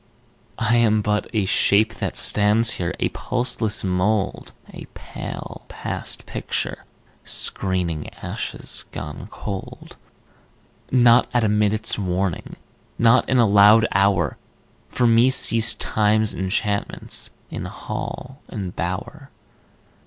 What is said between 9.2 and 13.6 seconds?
cold. Not at a minute's warning, Not in a